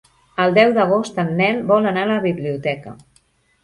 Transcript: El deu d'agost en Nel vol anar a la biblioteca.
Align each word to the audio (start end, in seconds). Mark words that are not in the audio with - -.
El 0.45 0.55
deu 0.57 0.73
d'agost 0.77 1.21
en 1.25 1.31
Nel 1.43 1.63
vol 1.75 1.93
anar 1.93 2.09
a 2.09 2.13
la 2.17 2.19
biblioteca. 2.29 3.01